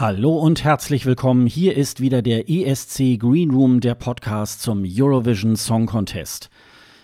Hallo 0.00 0.38
und 0.38 0.62
herzlich 0.62 1.06
willkommen. 1.06 1.48
Hier 1.48 1.76
ist 1.76 2.00
wieder 2.00 2.22
der 2.22 2.48
ESC 2.48 3.18
Green 3.18 3.50
Room, 3.50 3.80
der 3.80 3.96
Podcast 3.96 4.62
zum 4.62 4.84
Eurovision 4.86 5.56
Song 5.56 5.86
Contest. 5.86 6.50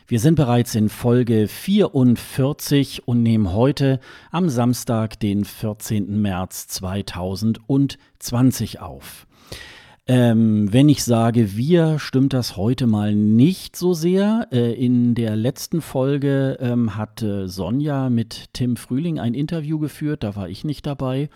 Wir 0.06 0.20
sind 0.20 0.36
bereits 0.36 0.76
in 0.76 0.88
Folge 0.88 1.48
44 1.48 3.08
und 3.08 3.24
nehmen 3.24 3.52
heute 3.52 3.98
am 4.30 4.48
Samstag, 4.48 5.18
den 5.18 5.44
14. 5.44 6.22
März 6.22 6.68
2020 6.68 8.80
auf. 8.80 9.26
Ähm, 10.06 10.72
wenn 10.72 10.88
ich 10.88 11.02
sage 11.02 11.56
wir, 11.56 11.98
stimmt 11.98 12.32
das 12.32 12.56
heute 12.56 12.86
mal 12.86 13.12
nicht 13.12 13.74
so 13.74 13.92
sehr. 13.92 14.46
Äh, 14.52 14.72
in 14.74 15.16
der 15.16 15.34
letzten 15.34 15.80
Folge 15.80 16.58
ähm, 16.60 16.96
hatte 16.96 17.48
Sonja 17.48 18.08
mit 18.08 18.52
Tim 18.52 18.76
Frühling 18.76 19.18
ein 19.18 19.34
Interview 19.34 19.80
geführt, 19.80 20.22
da 20.22 20.36
war 20.36 20.48
ich 20.48 20.62
nicht 20.62 20.86
dabei. 20.86 21.29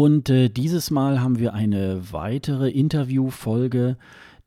Und 0.00 0.30
äh, 0.30 0.48
dieses 0.48 0.92
Mal 0.92 1.20
haben 1.20 1.40
wir 1.40 1.54
eine 1.54 2.12
weitere 2.12 2.70
Interviewfolge, 2.70 3.96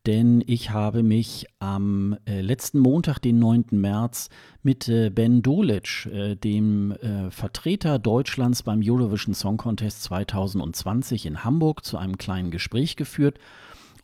denn 0.06 0.42
ich 0.48 0.70
habe 0.70 1.04
mich 1.04 1.46
am 1.60 2.18
äh, 2.26 2.40
letzten 2.40 2.80
Montag, 2.80 3.20
den 3.20 3.40
9. 3.40 3.66
März, 3.72 4.30
mit 4.64 4.88
äh, 4.88 5.10
Ben 5.10 5.42
Dolic, 5.42 6.06
äh, 6.06 6.38
dem 6.38 6.94
äh, 6.94 7.30
Vertreter 7.32 8.00
Deutschlands 8.00 8.64
beim 8.64 8.80
Eurovision 8.82 9.34
Song 9.34 9.58
Contest 9.58 10.04
2020 10.04 11.26
in 11.26 11.44
Hamburg, 11.44 11.84
zu 11.84 11.98
einem 11.98 12.18
kleinen 12.18 12.50
Gespräch 12.50 12.96
geführt. 12.96 13.38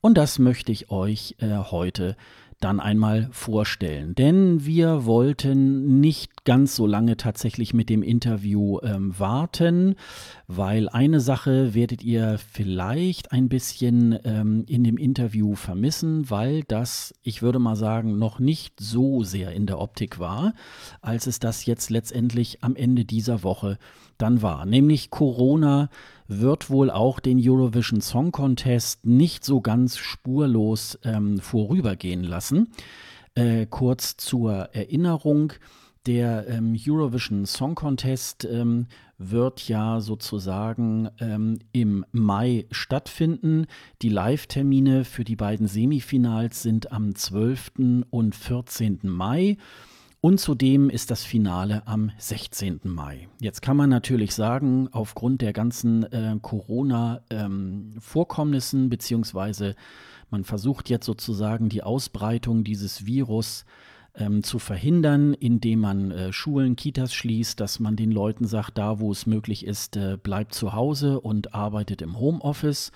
Und 0.02 0.18
das 0.18 0.40
möchte 0.40 0.74
ich 0.74 0.92
euch 0.92 1.38
äh, 1.40 1.56
heute 1.56 2.18
dann 2.60 2.80
einmal 2.80 3.30
vorstellen. 3.32 4.16
Denn 4.16 4.66
wir 4.66 5.06
wollten 5.06 6.00
nicht 6.00 6.44
ganz 6.44 6.76
so 6.76 6.88
lange 6.88 7.16
tatsächlich 7.16 7.74
mit 7.74 7.90
dem 7.90 8.02
Interview 8.02 8.80
ähm, 8.82 9.18
warten, 9.20 9.96
weil 10.48 10.90
eine 10.90 11.20
Sache 11.20 11.76
werdet 11.76 12.04
ihr 12.04 12.40
vielleicht 12.52 13.32
ein 13.32 13.48
bisschen 13.48 14.18
ähm, 14.24 14.66
in 14.68 14.84
dem 14.84 14.98
Interview 14.98 15.56
vermissen, 15.56 16.30
weil 16.30 16.64
das, 16.64 17.14
ich 17.22 17.42
würde 17.42 17.60
mal 17.60 17.76
sagen, 17.76 18.18
noch 18.18 18.40
nicht 18.40 18.80
so 18.80 19.24
sehr 19.24 19.52
in 19.52 19.68
der 19.68 19.80
Optik 19.80 20.18
war, 20.18 20.54
als 21.02 21.28
es 21.28 21.40
das 21.40 21.66
jetzt 21.66 21.92
letztendlich 21.92 22.64
am 22.64 22.76
Ende 22.76 23.06
dieser 23.06 23.44
Woche 23.44 23.78
dann 24.18 24.42
war. 24.42 24.66
Nämlich 24.66 25.10
Corona 25.10 25.90
wird 26.28 26.70
wohl 26.70 26.90
auch 26.90 27.20
den 27.20 27.40
Eurovision 27.42 28.02
Song 28.02 28.32
Contest 28.32 29.06
nicht 29.06 29.46
so 29.46 29.62
ganz 29.62 29.98
spurlos 29.98 31.00
ähm, 31.04 31.40
vorübergehen 31.40 32.24
lassen. 32.24 32.70
Äh, 33.36 33.66
kurz 33.68 34.18
zur 34.18 34.70
Erinnerung. 34.74 35.54
Der 36.06 36.48
ähm, 36.48 36.78
Eurovision 36.88 37.46
Song 37.46 37.76
Contest 37.76 38.46
ähm, 38.46 38.88
wird 39.18 39.68
ja 39.68 40.00
sozusagen 40.00 41.10
ähm, 41.20 41.60
im 41.74 42.06
Mai 42.12 42.66
stattfinden. 42.72 43.66
Die 44.02 44.10
Live-Termine 44.10 45.04
für 45.04 45.24
die 45.24 45.36
beiden 45.36 45.68
Semifinals 45.68 46.62
sind 46.62 46.92
am 46.92 47.14
12. 47.14 48.06
und 48.10 48.36
14. 48.36 49.00
Mai. 49.04 49.58
Und 50.28 50.40
zudem 50.40 50.90
ist 50.90 51.10
das 51.10 51.24
Finale 51.24 51.88
am 51.88 52.12
16. 52.18 52.82
Mai. 52.84 53.30
Jetzt 53.40 53.62
kann 53.62 53.78
man 53.78 53.90
natürlich 53.90 54.36
sagen, 54.36 54.90
aufgrund 54.92 55.42
der 55.42 55.54
ganzen 55.54 56.04
äh, 56.12 56.36
Corona-Vorkommnissen, 56.42 58.84
ähm, 58.84 58.90
beziehungsweise 58.90 59.78
man 60.30 60.44
versucht 60.44 60.90
jetzt 60.90 61.06
sozusagen 61.06 61.70
die 61.70 61.82
Ausbreitung 61.82 62.66
dieses 62.66 63.06
Virus 63.06 63.64
ähm, 64.16 64.44
zu 64.44 64.60
verhindern, 64.60 65.34
indem 65.34 65.80
man 65.80 66.12
äh, 66.12 66.34
Schulen, 66.34 66.76
Kitas 66.76 67.14
schließt, 67.14 67.58
dass 67.62 67.80
man 67.80 67.96
den 67.96 68.12
Leuten 68.12 68.48
sagt, 68.48 68.78
da 68.78 69.00
wo 69.00 69.14
es 69.14 69.28
möglich 69.28 69.66
ist, 69.66 69.96
äh, 69.96 70.18
bleibt 70.22 70.54
zu 70.54 70.74
Hause 70.74 71.22
und 71.22 71.56
arbeitet 71.56 72.02
im 72.02 72.20
Homeoffice 72.20 72.92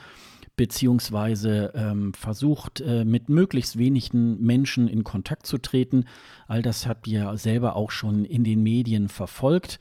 beziehungsweise 0.61 1.72
ähm, 1.73 2.13
versucht, 2.13 2.81
äh, 2.81 3.03
mit 3.03 3.29
möglichst 3.29 3.79
wenigen 3.79 4.39
Menschen 4.45 4.88
in 4.88 5.03
Kontakt 5.03 5.47
zu 5.47 5.57
treten. 5.57 6.05
All 6.47 6.61
das 6.61 6.85
habt 6.85 7.07
ihr 7.07 7.35
selber 7.35 7.75
auch 7.75 7.89
schon 7.89 8.25
in 8.25 8.44
den 8.44 8.61
Medien 8.61 9.09
verfolgt. 9.09 9.79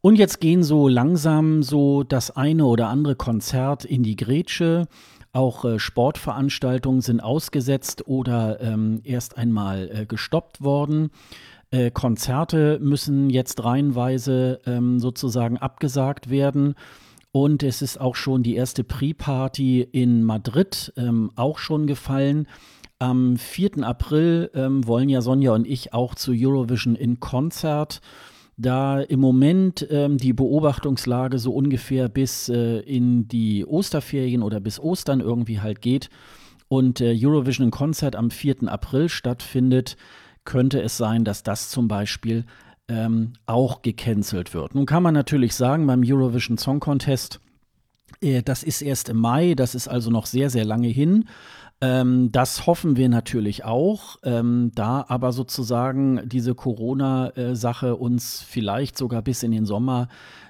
Und 0.00 0.14
jetzt 0.14 0.40
gehen 0.40 0.62
so 0.62 0.86
langsam 0.86 1.64
so 1.64 2.04
das 2.04 2.30
eine 2.30 2.66
oder 2.66 2.90
andere 2.90 3.16
Konzert 3.16 3.84
in 3.84 4.04
die 4.04 4.14
Grätsche. 4.14 4.86
Auch 5.32 5.64
äh, 5.64 5.80
Sportveranstaltungen 5.80 7.00
sind 7.00 7.18
ausgesetzt 7.18 8.06
oder 8.06 8.60
ähm, 8.60 9.00
erst 9.02 9.36
einmal 9.36 9.90
äh, 9.92 10.06
gestoppt 10.06 10.62
worden. 10.62 11.10
Äh, 11.72 11.90
Konzerte 11.90 12.78
müssen 12.80 13.30
jetzt 13.30 13.64
reihenweise 13.64 14.60
ähm, 14.64 15.00
sozusagen 15.00 15.58
abgesagt 15.58 16.30
werden. 16.30 16.76
Und 17.32 17.62
es 17.62 17.82
ist 17.82 18.00
auch 18.00 18.14
schon 18.14 18.42
die 18.42 18.54
erste 18.54 18.84
Pre-Party 18.84 19.82
in 19.82 20.24
Madrid 20.24 20.92
ähm, 20.96 21.30
auch 21.36 21.58
schon 21.58 21.86
gefallen. 21.86 22.46
Am 22.98 23.36
4. 23.36 23.84
April 23.84 24.50
ähm, 24.54 24.86
wollen 24.86 25.08
ja 25.08 25.20
Sonja 25.20 25.52
und 25.52 25.66
ich 25.66 25.92
auch 25.92 26.14
zu 26.14 26.32
Eurovision 26.34 26.96
in 26.96 27.20
Konzert. 27.20 28.00
Da 28.56 29.00
im 29.00 29.20
Moment 29.20 29.86
ähm, 29.88 30.18
die 30.18 30.32
Beobachtungslage 30.32 31.38
so 31.38 31.52
ungefähr 31.52 32.08
bis 32.08 32.48
äh, 32.48 32.80
in 32.80 33.28
die 33.28 33.64
Osterferien 33.64 34.42
oder 34.42 34.58
bis 34.58 34.80
Ostern 34.80 35.20
irgendwie 35.20 35.60
halt 35.60 35.80
geht 35.80 36.10
und 36.66 37.00
äh, 37.00 37.16
Eurovision 37.16 37.66
in 37.66 37.70
Konzert 37.70 38.16
am 38.16 38.30
4. 38.30 38.64
April 38.66 39.08
stattfindet, 39.08 39.96
könnte 40.44 40.80
es 40.82 40.96
sein, 40.96 41.24
dass 41.24 41.42
das 41.42 41.70
zum 41.70 41.88
Beispiel 41.88 42.44
ähm, 42.88 43.34
auch 43.46 43.82
gecancelt 43.82 44.54
wird. 44.54 44.74
Nun 44.74 44.86
kann 44.86 45.02
man 45.02 45.14
natürlich 45.14 45.54
sagen, 45.54 45.86
beim 45.86 46.02
Eurovision 46.04 46.58
Song 46.58 46.80
Contest, 46.80 47.40
äh, 48.20 48.42
das 48.42 48.62
ist 48.62 48.82
erst 48.82 49.08
im 49.08 49.18
Mai, 49.18 49.54
das 49.54 49.74
ist 49.74 49.88
also 49.88 50.10
noch 50.10 50.26
sehr, 50.26 50.50
sehr 50.50 50.64
lange 50.64 50.88
hin. 50.88 51.26
Ähm, 51.80 52.32
das 52.32 52.66
hoffen 52.66 52.96
wir 52.96 53.08
natürlich 53.08 53.64
auch, 53.64 54.16
ähm, 54.24 54.72
da 54.74 55.04
aber 55.08 55.32
sozusagen 55.32 56.28
diese 56.28 56.54
Corona-Sache 56.54 57.94
uns 57.94 58.42
vielleicht 58.42 58.98
sogar 58.98 59.22
bis 59.22 59.44
in 59.44 59.52
den 59.52 59.64
Sommer 59.64 60.08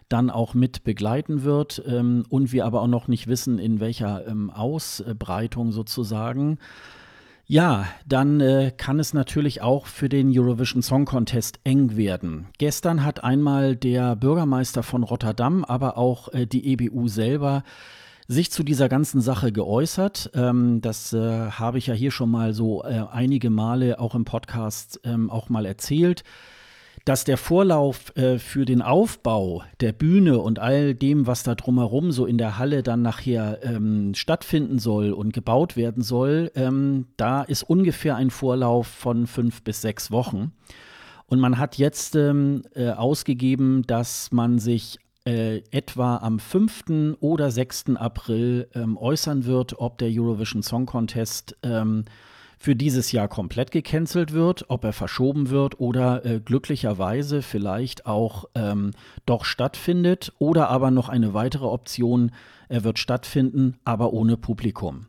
dann 0.09 0.31
auch 0.31 0.55
mit 0.55 0.84
begleiten 0.84 1.43
wird 1.43 1.82
ähm, 1.87 2.25
und 2.31 2.53
wir 2.53 2.65
aber 2.65 2.81
auch 2.81 2.88
noch 2.88 3.09
nicht 3.09 3.26
wissen, 3.26 3.59
in 3.59 3.78
welcher 3.78 4.26
ähm, 4.26 4.50
Ausbreitung 4.50 5.70
sozusagen. 5.70 6.59
Ja, 7.50 7.86
dann 8.06 8.42
äh, 8.42 8.72
kann 8.76 9.00
es 9.00 9.14
natürlich 9.14 9.62
auch 9.62 9.86
für 9.86 10.10
den 10.10 10.38
Eurovision 10.38 10.82
Song 10.82 11.06
Contest 11.06 11.60
eng 11.64 11.97
werden. 11.97 12.48
Gestern 12.59 13.06
hat 13.06 13.25
einmal 13.25 13.75
der 13.75 14.16
Bürgermeister 14.16 14.82
von 14.82 15.03
Rotterdam, 15.03 15.64
aber 15.64 15.97
auch 15.97 16.28
äh, 16.34 16.44
die 16.44 16.70
EBU 16.70 17.08
selber 17.08 17.64
sich 18.26 18.50
zu 18.50 18.62
dieser 18.62 18.91
ganzen 18.91 19.22
Sache 19.22 19.50
geäußert. 19.50 20.31
Ähm, 20.34 20.82
das 20.82 21.14
äh, 21.14 21.50
habe 21.53 21.78
ich 21.78 21.87
ja 21.87 21.94
hier 21.94 22.10
schon 22.10 22.31
mal 22.31 22.53
so 22.53 22.84
äh, 22.84 23.06
einige 23.10 23.48
Male 23.48 23.98
auch 23.98 24.14
im 24.14 24.26
Podcast 24.26 25.00
ähm, 25.04 25.31
auch 25.31 25.48
mal 25.48 25.64
erzählt 25.64 26.25
dass 27.08 27.24
der 27.24 27.38
Vorlauf 27.38 28.14
äh, 28.19 28.38
für 28.38 28.66
den 28.66 28.82
Aufbau 28.82 29.62
der 29.81 29.93
Bühne 29.93 30.40
und 30.40 30.58
all 30.58 30.94
dem, 30.94 31.26
was 31.26 31.43
da 31.43 31.55
drumherum 31.55 32.12
so 32.12 32.26
in 32.26 32.37
der 32.37 32.58
Halle 32.58 32.82
dann 32.82 33.00
nachher 33.00 33.60
ähm, 33.62 34.12
stattfinden 34.14 34.78
soll 34.78 35.14
und 35.14 35.32
gebaut 35.32 35.75
werden 35.75 36.02
soll, 36.02 36.52
ähm, 36.55 37.06
da 37.16 37.44
ist 37.44 37.62
ungefähr 37.62 38.16
ein 38.16 38.28
Vorlauf 38.28 38.88
von 38.88 39.26
fünf 39.26 39.62
bis 39.62 39.81
sechs 39.81 40.10
Wochen. 40.10 40.52
Und 41.25 41.40
man 41.40 41.56
hat 41.56 41.78
jetzt 41.78 42.14
ähm, 42.14 42.64
äh, 42.75 42.90
ausgegeben, 42.90 43.84
dass 43.87 44.31
man 44.31 44.58
sich 44.58 44.99
äh, 45.25 45.62
etwa 45.70 46.19
am 46.19 46.38
5. 46.38 47.16
oder 47.20 47.50
6. 47.50 47.96
April 47.96 48.69
ähm, 48.75 48.99
äußern 48.99 49.46
wird, 49.46 49.81
ob 49.81 49.96
der 49.96 50.11
Eurovision 50.11 50.62
Song 50.62 50.84
Contest 50.84 51.56
ähm, 51.62 52.04
für 52.58 52.75
dieses 52.75 53.12
Jahr 53.12 53.28
komplett 53.28 53.70
gecancelt 53.70 54.32
wird, 54.32 54.66
ob 54.69 54.84
er 54.84 54.93
verschoben 54.93 55.50
wird 55.50 55.81
oder 55.81 56.25
äh, 56.25 56.40
glücklicherweise 56.40 57.43
vielleicht 57.43 58.06
auch 58.06 58.46
ähm, 58.55 58.90
doch 59.26 59.44
stattfindet 59.44 60.32
oder 60.38 60.69
aber 60.69 60.90
noch 60.90 61.08
eine 61.08 61.34
weitere 61.34 61.66
Option, 61.66 62.32
er 62.69 62.84
wird 62.84 62.99
stattfinden, 62.99 63.76
aber 63.84 64.12
ohne 64.12 64.37
Publikum. 64.37 65.06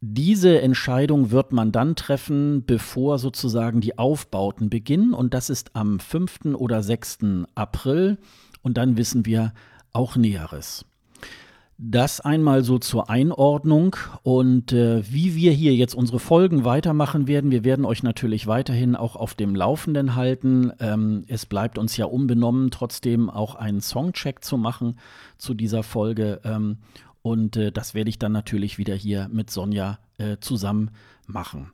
Diese 0.00 0.60
Entscheidung 0.60 1.32
wird 1.32 1.50
man 1.50 1.72
dann 1.72 1.96
treffen, 1.96 2.64
bevor 2.64 3.18
sozusagen 3.18 3.80
die 3.80 3.98
Aufbauten 3.98 4.70
beginnen. 4.70 5.12
Und 5.12 5.34
das 5.34 5.50
ist 5.50 5.74
am 5.74 5.98
5. 5.98 6.54
oder 6.54 6.84
6. 6.84 7.18
April. 7.56 8.18
Und 8.62 8.76
dann 8.76 8.96
wissen 8.96 9.26
wir 9.26 9.52
auch 9.92 10.14
Näheres. 10.14 10.84
Das 11.80 12.20
einmal 12.20 12.64
so 12.64 12.80
zur 12.80 13.08
Einordnung 13.08 13.94
und 14.24 14.72
äh, 14.72 15.00
wie 15.08 15.36
wir 15.36 15.52
hier 15.52 15.76
jetzt 15.76 15.94
unsere 15.94 16.18
Folgen 16.18 16.64
weitermachen 16.64 17.28
werden. 17.28 17.52
Wir 17.52 17.62
werden 17.62 17.84
euch 17.84 18.02
natürlich 18.02 18.48
weiterhin 18.48 18.96
auch 18.96 19.14
auf 19.14 19.34
dem 19.34 19.54
Laufenden 19.54 20.16
halten. 20.16 20.72
Ähm, 20.80 21.24
es 21.28 21.46
bleibt 21.46 21.78
uns 21.78 21.96
ja 21.96 22.06
unbenommen, 22.06 22.72
trotzdem 22.72 23.30
auch 23.30 23.54
einen 23.54 23.80
Songcheck 23.80 24.42
zu 24.42 24.56
machen 24.56 24.98
zu 25.36 25.54
dieser 25.54 25.84
Folge. 25.84 26.40
Ähm, 26.42 26.78
und 27.22 27.56
äh, 27.56 27.70
das 27.70 27.94
werde 27.94 28.10
ich 28.10 28.18
dann 28.18 28.32
natürlich 28.32 28.78
wieder 28.78 28.96
hier 28.96 29.28
mit 29.30 29.48
Sonja 29.48 30.00
äh, 30.18 30.38
zusammen 30.40 30.90
machen. 31.28 31.70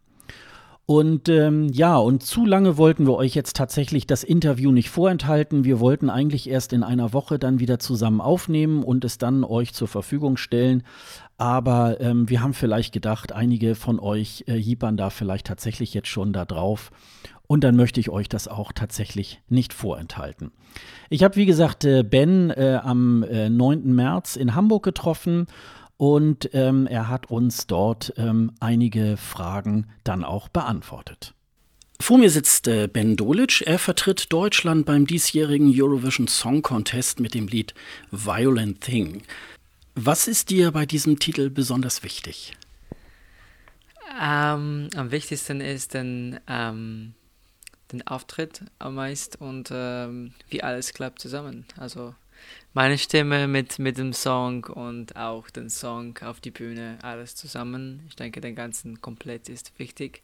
Und 0.86 1.30
ähm, 1.30 1.68
ja, 1.72 1.96
und 1.96 2.22
zu 2.22 2.44
lange 2.44 2.76
wollten 2.76 3.06
wir 3.06 3.14
euch 3.14 3.34
jetzt 3.34 3.56
tatsächlich 3.56 4.06
das 4.06 4.22
Interview 4.22 4.70
nicht 4.70 4.90
vorenthalten. 4.90 5.64
Wir 5.64 5.80
wollten 5.80 6.10
eigentlich 6.10 6.48
erst 6.48 6.74
in 6.74 6.82
einer 6.82 7.14
Woche 7.14 7.38
dann 7.38 7.58
wieder 7.58 7.78
zusammen 7.78 8.20
aufnehmen 8.20 8.82
und 8.82 9.02
es 9.04 9.16
dann 9.16 9.44
euch 9.44 9.72
zur 9.72 9.88
Verfügung 9.88 10.36
stellen. 10.36 10.82
Aber 11.38 12.00
ähm, 12.02 12.28
wir 12.28 12.42
haben 12.42 12.52
vielleicht 12.52 12.92
gedacht, 12.92 13.32
einige 13.32 13.74
von 13.74 13.98
euch 13.98 14.44
äh, 14.46 14.54
hiepern 14.54 14.98
da 14.98 15.08
vielleicht 15.08 15.46
tatsächlich 15.46 15.94
jetzt 15.94 16.08
schon 16.08 16.34
da 16.34 16.44
drauf. 16.44 16.90
Und 17.46 17.64
dann 17.64 17.76
möchte 17.76 18.00
ich 18.00 18.10
euch 18.10 18.28
das 18.28 18.46
auch 18.46 18.72
tatsächlich 18.72 19.40
nicht 19.48 19.72
vorenthalten. 19.72 20.52
Ich 21.08 21.24
habe, 21.24 21.36
wie 21.36 21.46
gesagt, 21.46 21.84
äh, 21.84 22.02
Ben 22.02 22.50
äh, 22.50 22.78
am 22.82 23.22
äh, 23.22 23.48
9. 23.48 23.94
März 23.94 24.36
in 24.36 24.54
Hamburg 24.54 24.82
getroffen 24.82 25.46
und 25.96 26.50
ähm, 26.52 26.86
er 26.86 27.08
hat 27.08 27.30
uns 27.30 27.66
dort 27.66 28.12
ähm, 28.16 28.52
einige 28.60 29.16
Fragen 29.16 29.86
dann 30.02 30.24
auch 30.24 30.48
beantwortet. 30.48 31.34
Vor 32.00 32.18
mir 32.18 32.30
sitzt 32.30 32.66
äh, 32.68 32.88
Ben 32.88 33.16
Dolic. 33.16 33.62
Er 33.62 33.78
vertritt 33.78 34.32
Deutschland 34.32 34.84
beim 34.84 35.06
diesjährigen 35.06 35.72
Eurovision 35.74 36.26
Song 36.26 36.60
Contest 36.62 37.20
mit 37.20 37.34
dem 37.34 37.46
Lied 37.46 37.74
Violent 38.10 38.80
Thing. 38.80 39.22
Was 39.94 40.26
ist 40.26 40.50
dir 40.50 40.72
bei 40.72 40.86
diesem 40.86 41.20
Titel 41.20 41.50
besonders 41.50 42.02
wichtig? 42.02 42.56
Ähm, 44.20 44.88
am 44.96 45.10
wichtigsten 45.12 45.60
ist 45.60 45.94
den, 45.94 46.40
ähm, 46.48 47.14
den 47.92 48.06
Auftritt 48.06 48.62
am 48.78 48.96
meisten 48.96 49.42
und 49.42 49.70
ähm, 49.72 50.34
wie 50.48 50.62
alles 50.62 50.92
klappt 50.92 51.20
zusammen. 51.20 51.64
Also 51.78 52.14
meine 52.72 52.98
Stimme 52.98 53.46
mit, 53.46 53.78
mit 53.78 53.98
dem 53.98 54.12
Song 54.12 54.64
und 54.64 55.16
auch 55.16 55.48
den 55.50 55.70
Song 55.70 56.18
auf 56.18 56.40
die 56.40 56.50
Bühne, 56.50 56.98
alles 57.02 57.36
zusammen. 57.36 58.02
Ich 58.08 58.16
denke, 58.16 58.40
den 58.40 58.54
ganzen 58.54 59.00
komplett 59.00 59.48
ist 59.48 59.78
wichtig. 59.78 60.22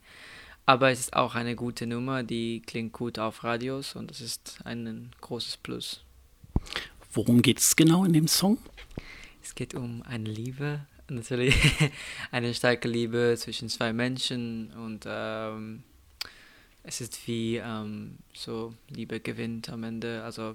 Aber 0.66 0.90
es 0.90 1.00
ist 1.00 1.14
auch 1.14 1.34
eine 1.34 1.56
gute 1.56 1.86
Nummer, 1.86 2.22
die 2.22 2.62
klingt 2.64 2.92
gut 2.92 3.18
auf 3.18 3.44
Radios 3.44 3.96
und 3.96 4.10
das 4.10 4.20
ist 4.20 4.58
ein 4.64 5.10
großes 5.20 5.56
Plus. 5.56 6.04
Worum 7.12 7.42
geht 7.42 7.58
es 7.58 7.74
genau 7.74 8.04
in 8.04 8.12
dem 8.12 8.28
Song? 8.28 8.58
Es 9.42 9.54
geht 9.54 9.74
um 9.74 10.02
eine 10.02 10.28
Liebe, 10.28 10.86
natürlich 11.08 11.56
eine 12.30 12.54
starke 12.54 12.88
Liebe 12.88 13.34
zwischen 13.36 13.68
zwei 13.68 13.92
Menschen 13.92 14.72
und 14.74 15.06
ähm, 15.08 15.82
es 16.82 17.00
ist 17.00 17.26
wie 17.26 17.56
ähm, 17.56 18.18
so 18.32 18.74
Liebe 18.88 19.20
gewinnt 19.20 19.68
am 19.68 19.84
Ende. 19.84 20.22
Also 20.22 20.54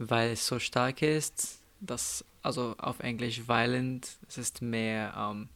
weil 0.00 0.30
es 0.30 0.46
so 0.46 0.58
stark 0.58 1.02
ist, 1.02 1.58
dass, 1.80 2.24
also 2.42 2.74
auf 2.78 3.00
Englisch 3.00 3.46
violent, 3.46 4.08
es 4.28 4.38
ist 4.38 4.62
mehr, 4.62 5.12
ähm, 5.16 5.48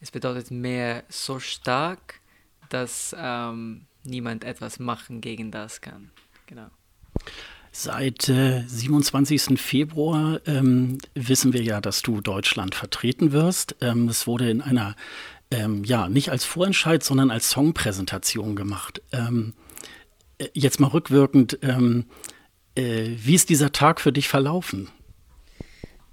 es 0.00 0.12
bedeutet 0.12 0.50
mehr 0.52 1.02
so 1.08 1.40
stark, 1.40 2.20
dass 2.68 3.14
ähm, 3.18 3.86
niemand 4.04 4.44
etwas 4.44 4.78
machen 4.78 5.20
gegen 5.20 5.50
das 5.50 5.80
kann. 5.80 6.10
Genau. 6.46 6.68
Seit 7.72 8.28
äh, 8.28 8.62
27. 8.66 9.60
Februar 9.60 10.40
ähm, 10.46 10.98
wissen 11.14 11.52
wir 11.52 11.62
ja, 11.62 11.80
dass 11.80 12.02
du 12.02 12.20
Deutschland 12.20 12.76
vertreten 12.76 13.32
wirst. 13.32 13.74
Ähm, 13.80 14.08
es 14.08 14.26
wurde 14.26 14.50
in 14.50 14.62
einer, 14.62 14.94
ähm, 15.50 15.82
ja, 15.82 16.08
nicht 16.08 16.30
als 16.30 16.44
Vorentscheid, 16.44 17.02
sondern 17.02 17.30
als 17.30 17.50
Songpräsentation 17.50 18.54
gemacht. 18.54 19.02
Ähm, 19.12 19.54
äh, 20.38 20.46
jetzt 20.54 20.78
mal 20.80 20.88
rückwirkend, 20.88 21.58
äh, 22.78 23.16
wie 23.18 23.34
ist 23.34 23.50
dieser 23.50 23.72
Tag 23.72 24.00
für 24.00 24.12
dich 24.12 24.28
verlaufen? 24.28 24.88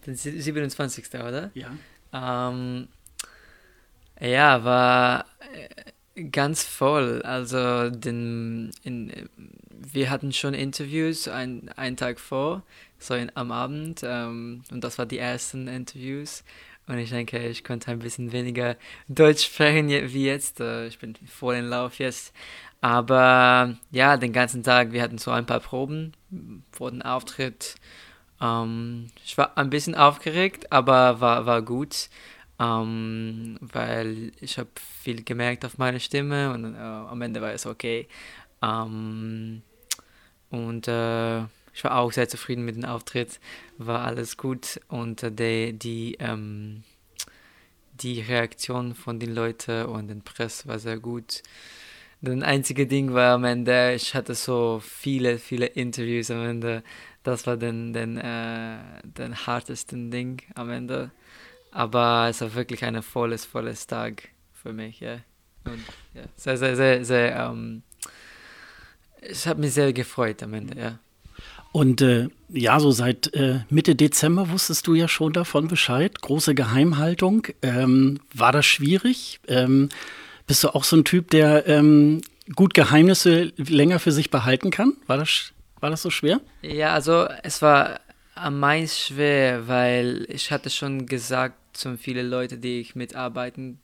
Den 0.05 0.15
27. 0.15 1.07
oder? 1.15 1.51
Ja. 1.53 1.69
Ähm, 2.13 2.87
ja, 4.19 4.63
war 4.63 5.25
äh, 6.15 6.23
ganz 6.23 6.63
voll. 6.63 7.21
Also 7.23 7.89
den, 7.89 8.71
in, 8.83 9.29
wir 9.69 10.09
hatten 10.09 10.33
schon 10.33 10.53
Interviews 10.53 11.27
ein, 11.27 11.69
einen 11.75 11.97
Tag 11.97 12.19
vor, 12.19 12.63
so 12.99 13.13
in, 13.13 13.31
am 13.35 13.51
Abend. 13.51 14.01
Ähm, 14.03 14.63
und 14.71 14.83
das 14.83 14.97
waren 14.97 15.09
die 15.09 15.19
ersten 15.19 15.67
Interviews. 15.67 16.43
Und 16.87 16.99
ich 16.99 17.09
denke, 17.09 17.47
ich 17.47 17.63
konnte 17.63 17.89
ein 17.91 17.99
bisschen 17.99 18.31
weniger 18.31 18.75
Deutsch 19.07 19.45
sprechen 19.45 19.89
wie 19.89 20.25
jetzt. 20.25 20.59
Äh, 20.59 20.87
ich 20.87 20.99
bin 20.99 21.15
voll 21.27 21.55
in 21.55 21.65
Lauf 21.65 21.99
jetzt. 21.99 22.33
Aber 22.81 23.75
ja, 23.89 24.17
den 24.17 24.31
ganzen 24.31 24.61
Tag, 24.61 24.91
wir 24.91 25.01
hatten 25.01 25.17
so 25.17 25.31
ein 25.31 25.47
paar 25.47 25.59
Proben 25.59 26.13
vor 26.71 26.91
dem 26.91 27.01
Auftritt. 27.01 27.75
Ähm, 28.41 29.07
ich 29.23 29.37
war 29.37 29.57
ein 29.57 29.69
bisschen 29.69 29.95
aufgeregt, 29.95 30.71
aber 30.71 31.21
war, 31.21 31.45
war 31.45 31.61
gut, 31.61 32.09
ähm, 32.59 33.57
weil 33.61 34.31
ich 34.39 34.57
habe 34.57 34.69
viel 35.01 35.23
gemerkt 35.23 35.65
auf 35.65 35.77
meine 35.77 35.99
Stimme 35.99 36.53
und 36.53 36.75
äh, 36.75 36.77
am 36.77 37.21
Ende 37.21 37.41
war 37.41 37.51
es 37.51 37.65
okay. 37.65 38.07
Ähm, 38.61 39.61
und 40.49 40.87
äh, 40.87 41.41
ich 41.73 41.83
war 41.83 41.97
auch 41.97 42.11
sehr 42.11 42.29
zufrieden 42.29 42.63
mit 42.63 42.77
dem 42.77 42.85
Auftritt, 42.85 43.39
war 43.77 44.05
alles 44.05 44.37
gut 44.37 44.79
und 44.87 45.23
äh, 45.23 45.31
die, 45.31 45.73
die, 45.73 46.15
ähm, 46.19 46.83
die 48.01 48.21
Reaktion 48.21 48.95
von 48.95 49.19
den 49.19 49.33
Leuten 49.33 49.85
und 49.85 50.07
den 50.07 50.21
Press 50.21 50.67
war 50.67 50.79
sehr 50.79 50.97
gut. 50.97 51.43
Das 52.21 52.41
einzige 52.41 52.87
Ding 52.87 53.13
war 53.13 53.35
am 53.35 53.43
Ende, 53.43 53.93
ich 53.93 54.15
hatte 54.15 54.33
so 54.35 54.81
viele, 54.83 55.37
viele 55.37 55.67
Interviews 55.67 56.31
am 56.31 56.43
Ende. 56.43 56.83
Das 57.23 57.45
war 57.47 57.57
den, 57.57 57.93
den, 57.93 58.17
äh, 58.17 58.77
den 59.03 59.35
hartesten 59.47 60.11
Ding 60.11 60.41
am 60.55 60.69
Ende. 60.69 61.11
Aber 61.71 62.27
es 62.29 62.41
war 62.41 62.53
wirklich 62.55 62.83
ein 62.83 63.01
volles, 63.01 63.45
volles 63.45 63.85
Tag 63.85 64.29
für 64.53 64.73
mich. 64.73 64.99
Ja. 65.01 65.17
Und, 65.65 65.83
ja, 66.13 66.23
sehr, 66.35 66.57
sehr, 66.57 66.75
sehr, 66.75 67.05
sehr. 67.05 67.35
Ähm, 67.35 67.83
ich 69.21 69.47
habe 69.47 69.59
mich 69.59 69.73
sehr 69.73 69.91
gefreut 69.91 70.41
am 70.43 70.53
Ende, 70.53 70.79
ja. 70.79 70.99
Und 71.71 72.01
äh, 72.01 72.29
ja, 72.47 72.79
so 72.79 72.91
seit 72.91 73.33
äh, 73.33 73.59
Mitte 73.69 73.95
Dezember 73.95 74.49
wusstest 74.49 74.87
du 74.87 74.93
ja 74.93 75.09
schon 75.09 75.33
davon 75.33 75.67
Bescheid. 75.67 76.21
Große 76.21 76.55
Geheimhaltung. 76.55 77.47
Ähm, 77.61 78.21
war 78.33 78.53
das 78.53 78.65
schwierig? 78.65 79.41
Ähm, 79.47 79.89
bist 80.47 80.63
du 80.63 80.69
auch 80.69 80.83
so 80.83 80.95
ein 80.95 81.05
Typ, 81.05 81.31
der 81.31 81.67
ähm, 81.67 82.21
gut 82.55 82.73
Geheimnisse 82.73 83.51
länger 83.57 83.99
für 83.99 84.11
sich 84.11 84.29
behalten 84.29 84.71
kann? 84.71 84.93
War 85.07 85.17
das, 85.17 85.53
war 85.79 85.89
das 85.89 86.01
so 86.01 86.09
schwer? 86.09 86.41
Ja, 86.61 86.93
also 86.93 87.27
es 87.43 87.61
war 87.61 87.99
am 88.35 88.59
meisten 88.59 89.13
schwer, 89.13 89.67
weil 89.67 90.25
ich 90.29 90.51
hatte 90.51 90.69
schon 90.69 91.05
gesagt 91.05 91.55
zu 91.73 91.97
vielen 91.97 92.29
Leuten, 92.29 92.61
die 92.61 92.79
ich 92.79 92.95
mitarbeiten 92.95 93.79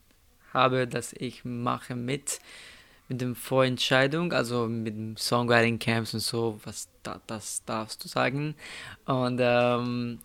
habe, 0.53 0.87
dass 0.87 1.13
ich 1.13 1.45
mache 1.45 1.95
mit 1.95 2.39
mit 3.11 3.19
dem 3.19 3.35
Vorentscheidung, 3.35 4.31
also 4.31 4.67
mit 4.67 4.95
dem 4.95 5.17
Songwriting 5.17 5.79
Camps 5.79 6.13
und 6.13 6.21
so, 6.21 6.61
was 6.63 6.87
da, 7.03 7.19
das 7.27 7.61
darfst 7.65 8.01
du 8.01 8.07
sagen. 8.07 8.55
Und 9.05 9.39
ähm, 9.41 10.19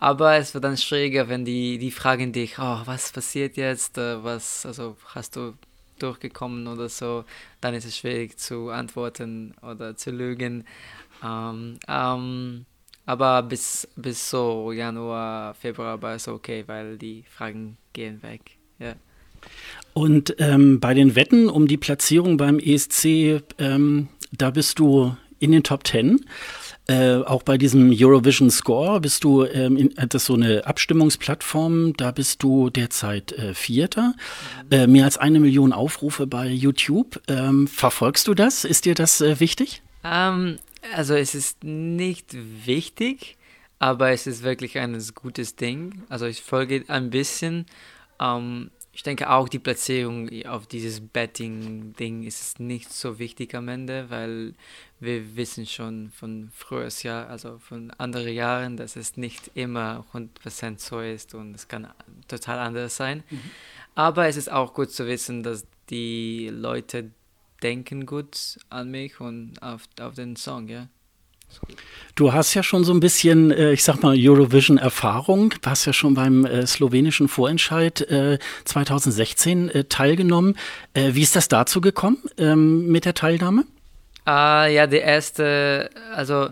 aber 0.00 0.36
es 0.36 0.54
wird 0.54 0.64
dann 0.64 0.78
schwieriger, 0.78 1.28
wenn 1.28 1.44
die, 1.44 1.76
die 1.76 1.90
fragen 1.90 2.32
dich, 2.32 2.58
oh, 2.58 2.80
was 2.86 3.12
passiert 3.12 3.58
jetzt, 3.58 3.98
äh, 3.98 4.24
was, 4.24 4.64
also 4.64 4.96
hast 5.14 5.36
du 5.36 5.52
durchgekommen 5.98 6.66
oder 6.68 6.88
so, 6.88 7.24
dann 7.60 7.74
ist 7.74 7.84
es 7.84 7.98
schwierig 7.98 8.38
zu 8.38 8.70
antworten 8.70 9.52
oder 9.60 9.94
zu 9.96 10.10
lügen. 10.10 10.64
Ähm, 11.22 11.78
ähm, 11.86 12.64
aber 13.04 13.42
bis, 13.42 13.86
bis 13.94 14.30
so 14.30 14.72
Januar, 14.72 15.52
Februar 15.52 16.00
war 16.00 16.14
es 16.14 16.28
okay, 16.28 16.64
weil 16.66 16.96
die 16.96 17.24
Fragen 17.28 17.76
gehen 17.92 18.22
weg. 18.22 18.52
Ja. 18.78 18.94
Und 19.92 20.34
ähm, 20.38 20.80
bei 20.80 20.94
den 20.94 21.14
Wetten 21.14 21.50
um 21.50 21.68
die 21.68 21.76
Platzierung 21.76 22.38
beim 22.38 22.58
ESC, 22.58 23.42
ähm, 23.58 24.08
da 24.32 24.50
bist 24.50 24.78
du 24.78 25.14
in 25.40 25.50
den 25.50 25.64
Top 25.64 25.82
Ten. 25.82 26.24
Äh, 26.86 27.22
auch 27.22 27.42
bei 27.42 27.56
diesem 27.56 27.92
Eurovision 27.94 28.50
Score 28.50 29.00
bist 29.00 29.22
du, 29.24 29.44
ähm, 29.44 29.76
in, 29.76 29.94
das 29.94 30.22
ist 30.22 30.26
so 30.26 30.34
eine 30.34 30.66
Abstimmungsplattform, 30.66 31.96
da 31.96 32.10
bist 32.10 32.42
du 32.42 32.70
derzeit 32.70 33.32
äh, 33.32 33.54
Vierter. 33.54 34.14
Mhm. 34.66 34.72
Äh, 34.72 34.86
mehr 34.86 35.04
als 35.04 35.16
eine 35.16 35.40
Million 35.40 35.72
Aufrufe 35.72 36.26
bei 36.26 36.48
YouTube. 36.48 37.20
Ähm, 37.28 37.68
verfolgst 37.68 38.26
du 38.28 38.34
das? 38.34 38.64
Ist 38.64 38.86
dir 38.86 38.94
das 38.94 39.20
äh, 39.20 39.40
wichtig? 39.40 39.82
Um, 40.02 40.10
ähm, 40.10 40.58
also 40.96 41.14
es 41.14 41.34
ist 41.34 41.62
nicht 41.62 42.34
wichtig, 42.64 43.36
aber 43.78 44.10
es 44.10 44.26
ist 44.26 44.42
wirklich 44.42 44.78
ein 44.78 44.98
gutes 45.14 45.56
Ding. 45.56 46.02
Also 46.08 46.26
ich 46.26 46.42
folge 46.42 46.84
ein 46.88 47.10
bisschen. 47.10 47.66
Um, 48.18 48.26
ähm, 48.26 48.70
ich 48.92 49.02
denke 49.04 49.30
auch 49.30 49.48
die 49.48 49.60
Platzierung 49.60 50.28
auf 50.46 50.66
dieses 50.66 51.00
Betting-Ding 51.00 52.24
ist 52.24 52.58
nicht 52.58 52.92
so 52.92 53.18
wichtig 53.18 53.54
am 53.54 53.68
Ende, 53.68 54.10
weil 54.10 54.54
wir 54.98 55.36
wissen 55.36 55.64
schon 55.64 56.10
von 56.10 56.50
früheres 56.52 57.04
Jahr, 57.04 57.28
also 57.28 57.58
von 57.58 57.92
anderen 57.92 58.34
Jahren, 58.34 58.76
dass 58.76 58.96
es 58.96 59.16
nicht 59.16 59.52
immer 59.54 60.04
100% 60.12 60.80
so 60.80 61.00
ist 61.00 61.34
und 61.34 61.54
es 61.54 61.68
kann 61.68 61.88
total 62.26 62.58
anders 62.58 62.96
sein. 62.96 63.22
Mhm. 63.30 63.40
Aber 63.94 64.26
es 64.26 64.36
ist 64.36 64.50
auch 64.50 64.74
gut 64.74 64.90
zu 64.90 65.06
wissen, 65.06 65.42
dass 65.42 65.66
die 65.88 66.48
Leute 66.52 67.10
denken 67.62 68.06
gut 68.06 68.58
an 68.70 68.90
mich 68.90 69.20
und 69.20 69.62
auf, 69.62 69.82
auf 70.00 70.14
den 70.14 70.34
Song, 70.36 70.68
ja. 70.68 70.88
Du 72.14 72.32
hast 72.32 72.54
ja 72.54 72.62
schon 72.62 72.84
so 72.84 72.92
ein 72.92 73.00
bisschen, 73.00 73.50
äh, 73.50 73.72
ich 73.72 73.84
sag 73.84 74.02
mal, 74.02 74.14
Eurovision-Erfahrung. 74.18 75.54
Du 75.62 75.70
hast 75.70 75.86
ja 75.86 75.92
schon 75.92 76.14
beim 76.14 76.44
äh, 76.44 76.66
slowenischen 76.66 77.28
Vorentscheid 77.28 78.06
2016 78.64 79.68
äh, 79.68 79.84
teilgenommen. 79.84 80.56
Wie 80.94 81.22
ist 81.22 81.36
das 81.36 81.48
dazu 81.48 81.80
gekommen 81.80 82.18
ähm, 82.36 82.88
mit 82.88 83.04
der 83.04 83.14
Teilnahme? 83.14 83.64
Ah, 84.24 84.66
ja, 84.66 84.86
die 84.86 84.98
erste, 84.98 85.90
also 86.12 86.50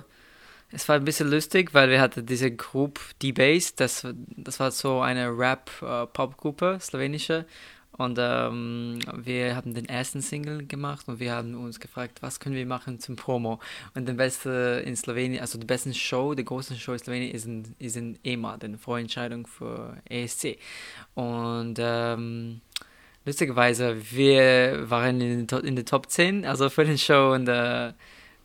es 0.70 0.88
war 0.88 0.96
ein 0.96 1.04
bisschen 1.04 1.30
lustig, 1.30 1.74
weil 1.74 1.90
wir 1.90 2.00
hatten 2.00 2.26
diese 2.26 2.50
Gruppe 2.50 3.00
D-Base, 3.22 3.72
das, 3.76 4.06
das 4.36 4.60
war 4.60 4.70
so 4.70 5.00
eine 5.00 5.36
Rap-Pop-Gruppe, 5.36 6.78
slowenische. 6.80 7.46
Und 7.98 8.16
ähm, 8.20 9.00
wir 9.12 9.56
haben 9.56 9.74
den 9.74 9.88
ersten 9.88 10.22
Single 10.22 10.64
gemacht 10.66 11.08
und 11.08 11.18
wir 11.18 11.32
haben 11.32 11.54
uns 11.56 11.80
gefragt, 11.80 12.22
was 12.22 12.38
können 12.38 12.54
wir 12.54 12.64
machen 12.64 13.00
zum 13.00 13.16
Promo. 13.16 13.58
Und 13.94 14.06
der 14.06 14.14
beste 14.14 14.82
in 14.86 14.94
Slowenien, 14.94 15.40
also 15.40 15.58
die 15.58 15.66
beste 15.66 15.92
Show, 15.92 16.34
die 16.34 16.44
große 16.44 16.76
Show 16.76 16.92
in 16.92 16.98
Slowenien 17.00 17.34
ist 17.34 17.46
in, 17.46 17.74
ist 17.80 17.96
in 17.96 18.16
EMA, 18.22 18.56
die 18.56 18.76
Vorentscheidung 18.76 19.48
für 19.48 19.96
ESC. 20.08 20.58
Und 21.14 21.74
ähm, 21.80 22.60
lustigerweise, 23.26 23.96
wir 24.12 24.88
waren 24.88 25.20
in, 25.20 25.46
in 25.48 25.76
der 25.76 25.84
Top 25.84 26.08
10, 26.08 26.46
also 26.46 26.70
für 26.70 26.84
den 26.84 26.98
Show 26.98 27.32
und 27.34 27.48
äh, 27.48 27.92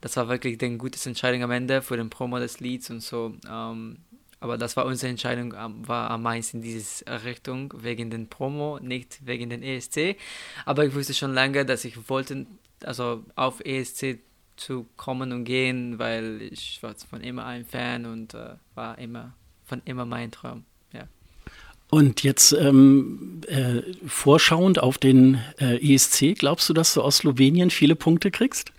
das 0.01 0.17
war 0.17 0.27
wirklich 0.29 0.57
die 0.57 0.77
gute 0.79 0.99
Entscheidung 1.07 1.43
am 1.43 1.51
Ende 1.51 1.81
für 1.81 1.95
den 1.95 2.09
Promo 2.09 2.39
des 2.39 2.59
Lieds 2.59 2.89
und 2.89 3.01
so. 3.01 3.35
Ähm, 3.49 3.99
aber 4.43 4.57
das 4.57 4.75
war 4.75 4.85
unsere 4.85 5.09
Entscheidung, 5.09 5.53
war 5.53 6.11
am 6.11 6.23
meisten 6.23 6.57
in 6.57 6.63
diese 6.63 7.05
Richtung, 7.23 7.73
wegen 7.77 8.09
den 8.09 8.27
Promo, 8.27 8.77
nicht 8.81 9.25
wegen 9.25 9.49
den 9.49 9.63
ESC. 9.63 10.17
Aber 10.65 10.85
ich 10.85 10.93
wusste 10.93 11.13
schon 11.13 11.33
lange, 11.33 11.65
dass 11.65 11.85
ich 11.85 12.09
wollte, 12.09 12.45
also 12.83 13.23
auf 13.35 13.61
ESC 13.63 14.19
zu 14.57 14.85
kommen 14.97 15.31
und 15.31 15.45
gehen, 15.45 15.97
weil 15.97 16.41
ich 16.41 16.83
war 16.83 16.93
von 17.09 17.21
immer 17.21 17.45
ein 17.45 17.63
Fan 17.63 18.05
und 18.05 18.33
äh, 18.33 18.55
war 18.75 18.97
immer 18.99 19.33
von 19.63 19.81
immer 19.85 20.05
mein 20.05 20.29
Traum. 20.29 20.65
Und 21.89 22.23
jetzt 22.23 22.53
ähm, 22.53 23.41
äh, 23.47 23.81
vorschauend 24.07 24.79
auf 24.79 24.97
den 24.97 25.39
äh, 25.59 25.77
ESC, 25.93 26.35
glaubst 26.35 26.67
du, 26.67 26.73
dass 26.73 26.95
du 26.95 27.01
aus 27.01 27.17
Slowenien 27.17 27.69
viele 27.69 27.95
Punkte 27.95 28.31
kriegst? 28.31 28.73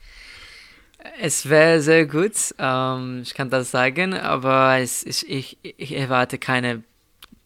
Es 1.20 1.48
wäre 1.48 1.80
sehr 1.82 2.06
gut, 2.06 2.54
ähm, 2.58 3.20
ich 3.22 3.34
kann 3.34 3.50
das 3.50 3.70
sagen, 3.70 4.14
aber 4.14 4.78
es, 4.78 5.04
ich, 5.04 5.28
ich, 5.30 5.58
ich 5.62 5.92
erwarte 5.92 6.38
keine 6.38 6.82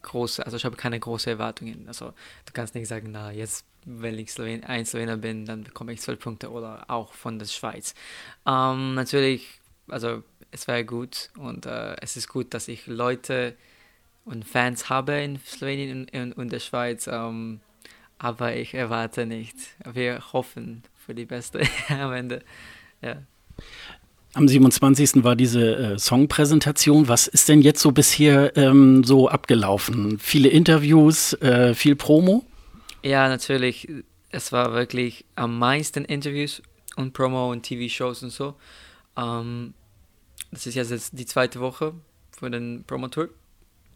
große, 0.01 0.45
also 0.45 0.55
ich 0.57 0.63
habe 0.65 0.77
keine 0.77 0.99
großen 0.99 1.31
Erwartungen. 1.33 1.85
Also 1.87 2.13
du 2.45 2.53
kannst 2.53 2.73
nicht 2.73 2.87
sagen, 2.87 3.09
na 3.11 3.31
jetzt, 3.31 3.65
wenn 3.85 4.17
ich 4.17 4.31
Slowen, 4.31 4.63
ein 4.63 4.85
Slowener 4.85 5.17
bin, 5.17 5.45
dann 5.45 5.65
bekomme 5.65 5.91
ich 5.93 6.01
zwölf 6.01 6.19
Punkte 6.19 6.51
oder 6.51 6.85
auch 6.87 7.13
von 7.13 7.37
der 7.37 7.47
Schweiz. 7.47 7.95
Ähm, 8.47 8.95
natürlich, 8.95 9.59
also 9.89 10.23
es 10.51 10.67
wäre 10.67 10.85
gut 10.85 11.29
und 11.37 11.65
äh, 11.65 11.95
es 12.01 12.15
ist 12.15 12.29
gut, 12.29 12.53
dass 12.53 12.69
ich 12.69 12.87
Leute 12.87 13.55
und 14.25 14.45
Fans 14.47 14.89
habe 14.89 15.13
in 15.21 15.39
Slowenien 15.45 16.07
und, 16.13 16.33
und 16.33 16.51
der 16.51 16.59
Schweiz, 16.59 17.07
ähm, 17.07 17.59
aber 18.19 18.55
ich 18.55 18.73
erwarte 18.73 19.25
nicht. 19.25 19.55
Wir 19.85 20.33
hoffen 20.33 20.83
für 21.05 21.13
die 21.13 21.25
Beste 21.25 21.61
am 21.89 22.13
Ende. 22.13 22.41
Ja. 23.01 23.17
Am 24.33 24.47
27. 24.47 25.23
war 25.23 25.35
diese 25.35 25.75
äh, 25.75 25.99
Songpräsentation. 25.99 27.07
Was 27.07 27.27
ist 27.27 27.49
denn 27.49 27.61
jetzt 27.61 27.81
so 27.81 27.91
bisher 27.91 28.55
ähm, 28.55 29.03
so 29.03 29.27
abgelaufen? 29.27 30.19
Viele 30.19 30.49
Interviews, 30.49 31.33
äh, 31.41 31.73
viel 31.73 31.95
Promo? 31.95 32.45
Ja, 33.03 33.27
natürlich. 33.27 33.87
Es 34.29 34.51
war 34.51 34.73
wirklich 34.73 35.25
am 35.35 35.57
meisten 35.57 36.05
Interviews 36.05 36.61
und 36.95 37.13
Promo 37.13 37.51
und 37.51 37.63
TV-Shows 37.63 38.21
und 38.21 38.29
so. 38.29 38.53
Ähm, 39.17 39.73
das 40.51 40.67
ist 40.67 40.75
jetzt 40.75 41.17
die 41.17 41.25
zweite 41.25 41.59
Woche 41.59 41.93
für 42.31 42.51
den 42.51 42.83
Promotour 42.85 43.29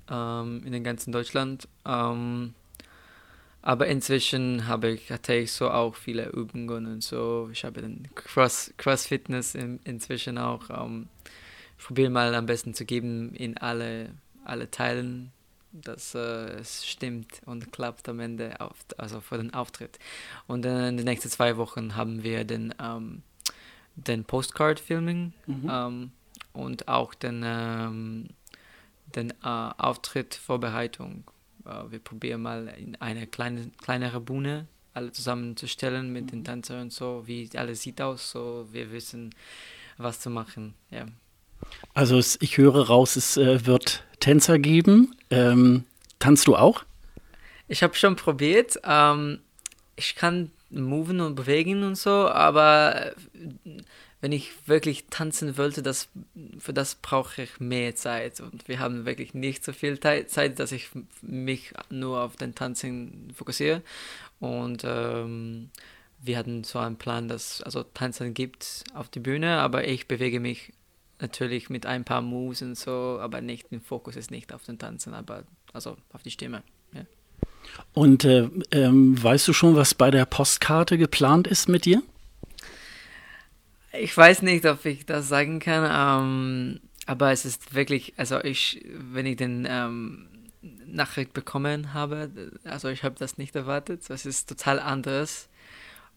ähm, 0.10 0.64
in 0.66 0.72
den 0.72 0.84
ganzen 0.84 1.12
Deutschland. 1.12 1.68
Ähm, 1.86 2.54
aber 3.66 3.88
inzwischen 3.88 4.68
habe 4.68 4.90
ich, 4.90 5.10
hatte 5.10 5.34
ich 5.36 5.54
so 5.54 5.72
auch 5.72 5.96
viele 5.96 6.30
Übungen 6.32 6.86
und 6.86 7.02
so. 7.02 7.50
Ich 7.52 7.64
habe 7.64 7.82
den 7.82 8.10
Cross, 8.14 8.74
Cross 8.76 9.08
Fitness 9.08 9.56
in, 9.56 9.80
inzwischen 9.86 10.38
auch. 10.38 10.70
Ähm, 10.70 11.08
ich 11.78 11.86
probiere 11.86 12.10
mal 12.10 12.36
am 12.36 12.46
besten 12.46 12.74
zu 12.74 12.84
geben 12.84 13.34
in 13.34 13.58
alle, 13.58 14.10
alle 14.44 14.70
Teilen, 14.70 15.32
dass 15.72 16.14
äh, 16.14 16.60
es 16.60 16.86
stimmt 16.86 17.42
und 17.46 17.72
klappt 17.72 18.10
am 18.10 18.20
Ende, 18.20 18.60
auf, 18.60 18.76
also 18.98 19.22
vor 19.22 19.38
den 19.38 19.54
Auftritt. 19.54 19.98
Und 20.46 20.66
dann 20.66 20.90
in 20.90 20.98
den 20.98 21.06
nächsten 21.06 21.30
zwei 21.30 21.56
Wochen 21.56 21.96
haben 21.96 22.22
wir 22.22 22.44
den, 22.44 22.76
ähm, 22.82 23.24
den 23.96 24.26
Postcard-Filming 24.26 25.32
mhm. 25.48 25.70
ähm, 25.72 26.12
und 26.52 26.90
auch 26.90 27.14
den, 27.14 27.44
ähm, 27.46 28.28
den 29.16 29.32
äh, 29.32 29.36
Auftritt-Vorbereitung 29.42 31.24
äh, 31.66 31.92
wir 31.92 32.00
probieren 32.00 32.42
mal 32.42 32.68
in 32.78 32.96
eine 33.02 33.28
kleine, 33.28 33.72
kleinere 33.82 34.20
Bühne 34.20 34.68
alle 34.94 35.12
zusammenzustellen 35.12 36.14
mit 36.14 36.32
den 36.32 36.40
mhm. 36.40 36.46
Tänzern 36.46 36.82
und 36.82 36.94
so, 36.94 37.24
wie 37.26 37.50
alles 37.56 37.82
sieht 37.82 38.02
aus, 38.02 38.32
so 38.32 38.68
wir 38.72 38.92
wissen, 38.92 39.34
was 39.98 40.20
zu 40.20 40.30
machen. 40.30 40.76
Ja. 40.92 41.06
Also 41.94 42.18
es, 42.18 42.38
ich 42.42 42.58
höre 42.58 42.88
raus, 42.88 43.16
es 43.16 43.38
äh, 43.38 43.66
wird 43.66 44.04
Tänzer 44.20 44.60
geben. 44.60 45.16
Ähm, 45.30 45.86
tanzt 46.20 46.48
du 46.48 46.56
auch? 46.56 46.84
Ich 47.68 47.82
habe 47.84 47.96
schon 47.96 48.16
probiert. 48.16 48.80
Ähm, 48.84 49.40
ich 49.96 50.16
kann 50.16 50.52
moven 50.70 51.22
und 51.22 51.36
bewegen 51.36 51.84
und 51.84 51.96
so, 51.96 52.30
aber 52.30 53.14
wenn 54.24 54.32
ich 54.32 54.54
wirklich 54.70 55.08
tanzen 55.10 55.58
wollte, 55.58 55.84
das, 55.84 56.08
für 56.58 56.72
das 56.72 56.96
brauche 56.96 57.42
ich 57.42 57.60
mehr 57.60 57.94
Zeit. 57.94 58.40
Und 58.40 58.70
wir 58.70 58.80
haben 58.80 59.06
wirklich 59.06 59.34
nicht 59.34 59.66
so 59.66 59.74
viel 59.74 60.00
Zeit, 60.00 60.60
dass 60.60 60.72
ich 60.72 60.92
mich 61.22 61.74
nur 61.90 62.22
auf 62.22 62.38
den 62.38 62.56
Tanzen 62.56 63.34
fokussiere. 63.36 63.82
Und 64.40 64.86
ähm, 64.86 65.72
wir 66.22 66.38
hatten 66.38 66.64
so 66.64 66.80
einen 66.80 66.96
Plan, 66.96 67.28
dass 67.28 67.62
also 67.64 67.84
Tanzen 67.84 68.34
gibt 68.34 68.86
auf 68.94 69.10
die 69.10 69.20
Bühne, 69.20 69.58
aber 69.58 69.90
ich 69.90 70.08
bewege 70.08 70.40
mich 70.40 70.72
natürlich 71.20 71.70
mit 71.70 71.86
ein 71.86 72.06
paar 72.06 72.22
Moves 72.22 72.62
und 72.62 72.78
so, 72.78 73.20
aber 73.20 73.42
nicht, 73.42 73.74
der 73.74 73.82
Fokus 73.82 74.16
ist 74.16 74.32
nicht 74.32 74.54
auf 74.54 74.64
den 74.64 74.80
Tanzen, 74.80 75.14
aber 75.14 75.44
also 75.74 75.98
auf 76.14 76.24
die 76.24 76.32
Stimme. 76.32 76.64
Ja. 76.94 77.02
Und 77.94 78.24
äh, 78.24 78.50
ähm, 78.72 79.22
weißt 79.22 79.50
du 79.50 79.52
schon, 79.52 79.76
was 79.76 79.94
bei 79.94 80.12
der 80.12 80.26
Postkarte 80.26 80.98
geplant 80.98 81.46
ist 81.46 81.68
mit 81.68 81.84
dir? 81.84 82.02
Ich 83.94 84.16
weiß 84.16 84.42
nicht, 84.42 84.66
ob 84.66 84.86
ich 84.86 85.06
das 85.06 85.28
sagen 85.28 85.60
kann, 85.60 85.88
ähm, 85.92 86.82
aber 87.06 87.32
es 87.32 87.46
ist 87.46 87.76
wirklich, 87.76 88.14
also 88.18 88.44
ich, 88.44 88.84
wenn 88.92 89.26
ich 89.26 89.38
den 89.38 89.68
ähm, 89.70 90.28
Nachricht 90.86 91.34
bekommen 91.34 91.94
habe, 91.94 92.52
also 92.64 92.88
ich 92.90 93.04
habe 93.04 93.16
das 93.20 93.38
nicht 93.38 93.56
erwartet, 93.56 94.10
es 94.10 94.26
ist 94.26 94.50
total 94.50 94.80
anders 94.80 95.48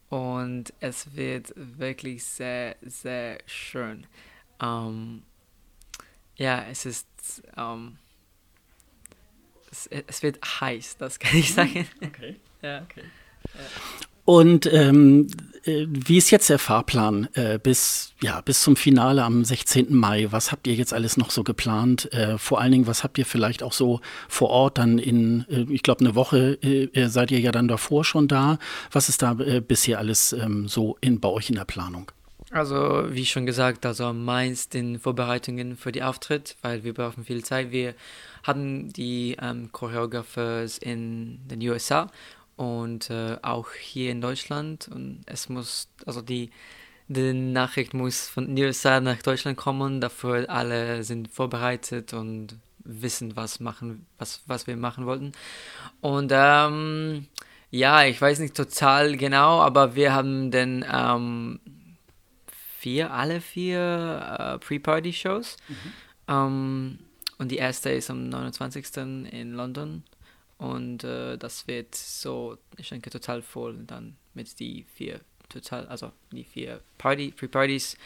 und 0.09 0.73
es 0.81 1.15
wird 1.17 1.53
wirklich 1.57 2.25
sehr, 2.25 2.77
sehr 2.83 3.39
schön. 3.47 4.07
Ähm, 4.63 5.23
ja, 6.37 6.65
es 6.71 6.87
ist, 6.87 7.07
ähm, 7.57 7.99
es, 9.71 9.87
es, 9.87 10.23
wird 10.23 10.39
heiß, 10.61 10.97
das 10.97 11.19
kann 11.19 11.37
ich 11.37 11.53
sagen. 11.53 11.87
Okay. 12.03 12.37
ja. 12.63 12.83
okay. 12.83 13.05
Ja. 13.55 14.07
Und 14.27 14.67
ähm, 14.73 15.29
äh, 15.65 15.87
wie 15.89 16.19
ist 16.19 16.31
jetzt 16.31 16.51
der 16.51 16.59
Fahrplan 16.59 17.29
äh, 17.35 17.59
bis, 17.63 18.13
ja, 18.21 18.41
bis 18.41 18.61
zum 18.61 18.75
Finale 18.75 19.23
am 19.23 19.45
16. 19.45 19.95
Mai? 19.95 20.27
Was 20.31 20.51
habt 20.51 20.67
ihr 20.67 20.75
jetzt 20.75 20.93
alles 20.93 21.17
noch 21.17 21.31
so 21.31 21.45
geplant? 21.45 22.13
Äh, 22.13 22.37
vor 22.37 22.61
allen 22.61 22.73
Dingen, 22.73 22.87
was 22.89 23.05
habt 23.05 23.19
ihr 23.19 23.25
vielleicht 23.25 23.63
auch 23.63 23.73
so 23.73 24.01
vor 24.29 24.51
Ort 24.51 24.79
dann 24.79 24.99
in, 24.99 25.47
äh, 25.49 25.73
ich 25.73 25.83
glaube, 25.83 26.01
eine 26.01 26.17
Woche 26.17 26.59
äh, 26.63 27.09
seid 27.09 27.31
ihr 27.31 27.39
ja 27.39 27.53
dann 27.53 27.69
davor 27.69 28.05
schon 28.05 28.27
da. 28.27 28.59
Was 28.91 29.09
ist 29.09 29.23
da 29.23 29.39
äh, 29.39 29.61
bisher 29.61 29.99
alles 29.99 30.33
ähm, 30.33 30.67
so 30.67 30.99
in, 31.01 31.21
bei 31.21 31.29
euch 31.29 31.49
in 31.49 31.55
der 31.55 31.65
Planung? 31.65 32.11
Also, 32.51 33.07
wie 33.11 33.27
schon 33.27 33.45
gesagt, 33.45 33.85
also 33.87 34.13
meist 34.13 34.75
in 34.75 34.99
Vorbereitungen 34.99 35.77
für 35.77 35.93
die 35.93 36.03
Auftritt, 36.03 36.57
weil 36.63 36.85
wir 36.85 36.95
brauchen 36.95 37.25
viel 37.25 37.45
Zeit. 37.45 37.71
Wir 37.71 37.95
hatten 38.45 38.93
die 38.93 39.37
ähm, 39.41 39.71
Choreographers 39.73 40.79
in 40.79 41.41
den 41.49 41.61
USA 41.69 42.09
und 42.57 43.11
äh, 43.11 43.37
auch 43.43 43.71
hier 43.73 44.11
in 44.11 44.21
Deutschland. 44.21 44.89
Und 44.89 45.23
es 45.27 45.49
muss, 45.49 45.89
also 46.07 46.23
die, 46.23 46.51
die 47.09 47.33
Nachricht 47.33 47.95
muss 47.95 48.29
von 48.29 48.59
USA 48.59 49.01
nach 49.01 49.23
Deutschland 49.23 49.57
kommen. 49.57 50.01
Dafür 50.01 50.49
alle 50.49 51.05
sind 51.05 51.29
vorbereitet 51.29 52.13
und 52.13 52.57
wissen, 52.79 53.37
was 53.37 53.61
machen, 53.61 54.07
was, 54.19 54.43
was 54.47 54.67
wir 54.67 54.77
machen 54.77 55.07
wollten. 55.07 55.33
Und 56.01 56.33
ähm, 56.35 57.27
Ja, 57.71 58.05
ich 58.05 58.21
weiß 58.21 58.39
nicht 58.39 58.55
total 58.55 59.17
genau, 59.17 59.61
aber 59.61 59.97
wir 59.97 60.15
haben 60.15 60.51
den 60.51 60.85
ähm, 60.91 61.61
vier, 62.79 63.13
alle 63.13 63.41
vier 63.41 64.39
äh, 64.39 64.59
Pre-Party-Shows. 64.59 65.57
Mhm. 65.69 65.93
Ähm, 66.29 66.99
und 67.39 67.51
die 67.51 67.57
erste 67.57 67.91
ist 67.91 68.09
am 68.09 68.29
29. 68.29 68.97
in 69.31 69.53
London. 69.53 70.05
Und 70.59 71.05
äh, 71.05 71.37
das 71.37 71.67
wird 71.67 71.95
so, 71.95 72.57
ich 72.77 72.89
denke, 72.89 73.11
total 73.11 73.43
voll 73.43 73.85
dann 73.85 74.17
mit 74.35 74.59
die 74.59 74.85
vier 74.95 75.21
total, 75.49 75.87
also 75.87 76.13
die 76.33 76.45
vier 76.45 76.81
Party, 76.99 77.31
Pre-Partys. 77.31 77.97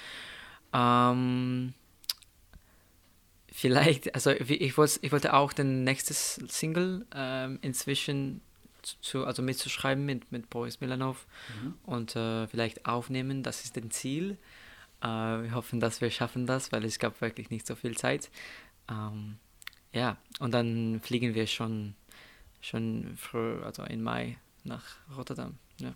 Ähm, 0.72 1.74
vielleicht, 3.50 4.14
also 4.14 4.30
ich 4.30 4.76
wollte, 4.76 4.98
ich 5.02 5.12
wollte 5.12 5.34
auch 5.34 5.52
den 5.52 5.84
nächsten 5.84 6.48
Single 6.48 7.06
ähm, 7.14 7.58
inzwischen 7.62 8.40
zu, 8.82 9.26
also 9.26 9.42
mitzuschreiben 9.42 10.04
mit, 10.04 10.32
mit 10.32 10.48
Boris 10.48 10.80
Milanov 10.80 11.26
mhm. 11.62 11.74
und 11.84 12.16
äh, 12.16 12.46
vielleicht 12.46 12.86
aufnehmen, 12.86 13.42
das 13.42 13.64
ist 13.64 13.76
das 13.76 13.88
Ziel. 13.90 14.38
Äh, 15.02 15.06
wir 15.06 15.54
hoffen, 15.54 15.80
dass 15.80 16.00
wir 16.00 16.10
schaffen 16.10 16.46
das, 16.46 16.72
weil 16.72 16.84
es 16.84 16.98
gab 16.98 17.20
wirklich 17.20 17.50
nicht 17.50 17.66
so 17.66 17.74
viel 17.74 17.96
Zeit. 17.96 18.30
Ähm, 18.88 19.36
ja, 19.92 20.16
und 20.38 20.52
dann 20.52 21.00
fliegen 21.02 21.34
wir 21.34 21.46
schon, 21.46 21.94
schon 22.60 23.14
früh, 23.16 23.62
also 23.62 23.82
im 23.84 24.02
Mai 24.02 24.36
nach 24.64 24.82
Rotterdam. 25.16 25.54
Ja. 25.78 25.92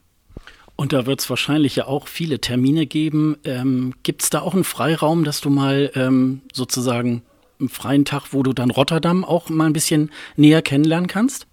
Und 0.76 0.92
da 0.92 1.06
wird 1.06 1.21
es 1.21 1.30
wahrscheinlich 1.30 1.76
ja 1.76 1.87
auch 1.87 2.09
viele 2.09 2.40
Termine 2.40 2.87
geben. 2.87 3.37
Ähm, 3.44 3.94
Gibt 4.02 4.23
es 4.23 4.30
da 4.30 4.40
auch 4.40 4.54
einen 4.54 4.64
Freiraum, 4.64 5.25
dass 5.25 5.40
du 5.40 5.50
mal 5.50 5.90
ähm, 5.94 6.42
sozusagen 6.52 7.23
einen 7.61 7.68
freien 7.68 8.04
Tag, 8.04 8.33
wo 8.33 8.42
du 8.42 8.52
dann 8.52 8.71
Rotterdam 8.71 9.25
auch 9.25 9.49
mal 9.49 9.66
ein 9.66 9.73
bisschen 9.73 10.11
näher 10.37 10.62
kennenlernen 10.62 11.06
kannst? 11.06 11.47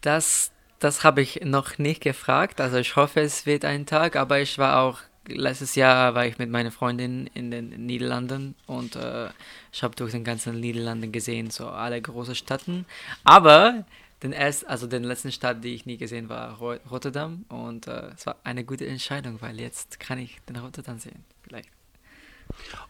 Das, 0.00 0.52
das 0.78 1.02
habe 1.02 1.22
ich 1.22 1.40
noch 1.44 1.78
nicht 1.78 2.02
gefragt. 2.02 2.60
Also 2.60 2.76
ich 2.76 2.94
hoffe, 2.94 3.20
es 3.20 3.46
wird 3.46 3.64
ein 3.64 3.86
Tag, 3.86 4.14
aber 4.14 4.40
ich 4.40 4.58
war 4.58 4.80
auch 4.80 5.00
letztes 5.28 5.74
Jahr 5.74 6.14
war 6.14 6.26
ich 6.26 6.38
mit 6.38 6.50
meiner 6.50 6.70
Freundin 6.70 7.28
in 7.34 7.50
den 7.50 7.86
Niederlanden 7.86 8.54
und 8.66 8.96
äh, 8.96 9.28
ich 9.72 9.82
habe 9.82 9.94
durch 9.94 10.12
den 10.12 10.24
ganzen 10.24 10.58
Niederlanden 10.58 11.12
gesehen, 11.12 11.50
so 11.50 11.68
alle 11.68 12.00
großen 12.00 12.34
Städten. 12.34 12.86
Aber 13.24 13.84
den 14.22 14.32
erst, 14.32 14.68
also 14.68 14.86
den 14.86 15.04
letzten 15.04 15.32
Stadt, 15.32 15.64
die 15.64 15.74
ich 15.74 15.86
nie 15.86 15.96
gesehen 15.96 16.28
war, 16.28 16.58
Rotterdam. 16.90 17.44
Und 17.48 17.86
äh, 17.86 18.10
es 18.14 18.26
war 18.26 18.36
eine 18.44 18.64
gute 18.64 18.86
Entscheidung, 18.86 19.40
weil 19.40 19.60
jetzt 19.60 19.98
kann 19.98 20.18
ich 20.18 20.38
den 20.48 20.56
Rotterdam 20.56 20.98
sehen, 20.98 21.24
vielleicht. 21.42 21.68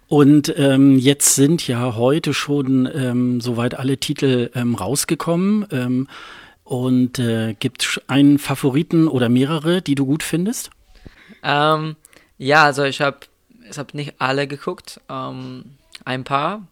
Und 0.08 0.52
ähm, 0.58 0.98
jetzt 0.98 1.34
sind 1.34 1.66
ja 1.66 1.94
heute 1.96 2.34
schon 2.34 2.88
ähm, 2.92 3.40
soweit 3.40 3.74
alle 3.74 3.98
Titel 3.98 4.50
ähm, 4.54 4.74
rausgekommen. 4.74 5.66
Ähm, 5.70 6.08
und 6.64 7.18
äh, 7.18 7.54
gibt 7.54 7.82
es 7.82 8.00
einen 8.08 8.38
Favoriten 8.38 9.08
oder 9.08 9.28
mehrere, 9.28 9.82
die 9.82 9.94
du 9.94 10.06
gut 10.06 10.22
findest? 10.22 10.70
Ähm, 11.42 11.96
ja, 12.38 12.64
also 12.64 12.84
ich 12.84 13.00
habe 13.00 13.18
ich 13.68 13.78
hab 13.78 13.94
nicht 13.94 14.14
alle 14.18 14.46
geguckt, 14.46 15.00
ähm, 15.08 15.76
ein 16.04 16.24
paar. 16.24 16.66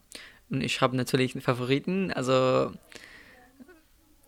Und 0.49 0.61
ich 0.61 0.81
habe 0.81 0.95
natürlich 0.95 1.33
einen 1.33 1.41
Favoriten. 1.41 2.11
Also 2.11 2.71